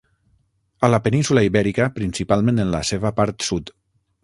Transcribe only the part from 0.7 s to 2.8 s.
A la península Ibèrica, principalment en